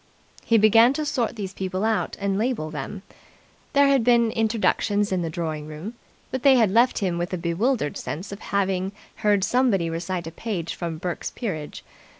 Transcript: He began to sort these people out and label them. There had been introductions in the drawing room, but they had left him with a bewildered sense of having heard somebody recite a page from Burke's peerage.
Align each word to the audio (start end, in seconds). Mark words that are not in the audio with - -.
He 0.43 0.57
began 0.57 0.93
to 0.93 1.05
sort 1.05 1.35
these 1.35 1.53
people 1.53 1.85
out 1.85 2.17
and 2.19 2.35
label 2.35 2.71
them. 2.71 3.03
There 3.73 3.87
had 3.87 4.03
been 4.03 4.31
introductions 4.31 5.11
in 5.11 5.21
the 5.21 5.29
drawing 5.29 5.67
room, 5.67 5.93
but 6.31 6.41
they 6.41 6.55
had 6.55 6.71
left 6.71 6.97
him 6.97 7.19
with 7.19 7.33
a 7.33 7.37
bewildered 7.37 7.97
sense 7.97 8.31
of 8.31 8.39
having 8.39 8.93
heard 9.17 9.43
somebody 9.43 9.91
recite 9.91 10.25
a 10.25 10.31
page 10.31 10.73
from 10.73 10.97
Burke's 10.97 11.29
peerage. 11.29 11.83